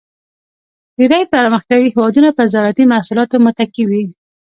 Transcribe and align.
ډېری 0.97 1.23
پرمختیایي 1.33 1.87
هېوادونه 1.93 2.29
په 2.37 2.43
زراعتی 2.51 2.85
محصولاتو 2.91 3.35
متکی 3.45 3.83
وي. 3.89 4.03